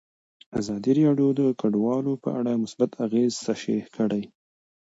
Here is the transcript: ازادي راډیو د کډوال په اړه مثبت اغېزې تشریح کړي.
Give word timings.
ازادي 0.59 0.91
راډیو 1.07 1.29
د 1.39 1.41
کډوال 1.59 2.05
په 2.23 2.29
اړه 2.39 2.61
مثبت 2.63 2.91
اغېزې 3.05 3.39
تشریح 3.47 3.83
کړي. 3.95 4.23